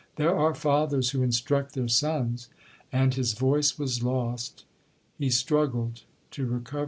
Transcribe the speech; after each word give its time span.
There 0.15 0.35
are 0.35 0.55
fathers 0.55 1.11
who 1.11 1.21
instruct 1.21 1.75
their 1.75 1.87
sons—' 1.87 2.49
And 2.91 3.13
his 3.13 3.33
voice 3.33 3.77
was 3.77 4.01
lost—he 4.01 5.29
struggled 5.29 6.05
to 6.31 6.47
recover 6.47 6.79
it. 6.79 6.79